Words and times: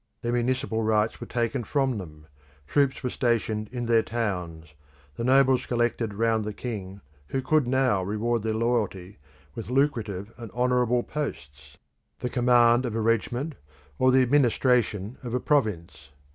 Their 0.23 0.33
municipal 0.33 0.81
rights 0.81 1.21
were 1.21 1.27
taken 1.27 1.63
from 1.63 1.99
them; 1.99 2.25
troops 2.65 3.03
were 3.03 3.11
stationed 3.11 3.69
in 3.71 3.85
their 3.85 4.01
towns; 4.01 4.73
the 5.15 5.23
nobles 5.23 5.67
collected 5.67 6.15
round 6.15 6.43
the 6.43 6.53
king, 6.55 7.01
who 7.27 7.39
could 7.39 7.67
now 7.67 8.01
reward 8.01 8.41
their 8.41 8.55
loyalty 8.55 9.19
with 9.53 9.69
lucrative 9.69 10.33
and 10.37 10.49
honourable 10.53 11.03
posts, 11.03 11.77
the 12.17 12.29
command 12.31 12.83
of 12.87 12.95
a 12.95 12.99
regiment, 12.99 13.53
or 13.99 14.11
the 14.11 14.23
administration 14.23 15.19
of 15.21 15.35
a 15.35 15.39
province. 15.39 16.09